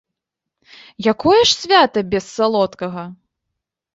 Якое 1.11 1.41
ж 1.41 1.51
свята 1.63 2.03
без 2.13 2.25
салодкага? 2.39 3.03